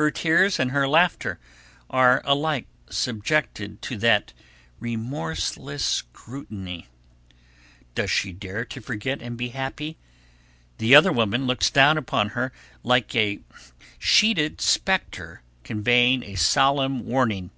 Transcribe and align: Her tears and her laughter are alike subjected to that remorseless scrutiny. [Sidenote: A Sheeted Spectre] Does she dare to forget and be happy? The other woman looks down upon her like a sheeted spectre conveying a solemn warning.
Her 0.00 0.10
tears 0.10 0.58
and 0.58 0.70
her 0.70 0.88
laughter 0.88 1.38
are 1.90 2.22
alike 2.24 2.66
subjected 2.88 3.82
to 3.82 3.98
that 3.98 4.32
remorseless 4.80 5.84
scrutiny. 5.84 6.88
[Sidenote: 6.88 6.88
A 6.88 7.26
Sheeted 7.30 7.34
Spectre] 7.34 7.94
Does 7.94 8.10
she 8.10 8.32
dare 8.32 8.64
to 8.64 8.80
forget 8.80 9.20
and 9.20 9.36
be 9.36 9.48
happy? 9.50 9.98
The 10.78 10.94
other 10.94 11.12
woman 11.12 11.46
looks 11.46 11.68
down 11.68 11.98
upon 11.98 12.30
her 12.30 12.50
like 12.82 13.14
a 13.14 13.40
sheeted 13.98 14.62
spectre 14.62 15.42
conveying 15.64 16.22
a 16.22 16.36
solemn 16.36 17.04
warning. 17.04 17.50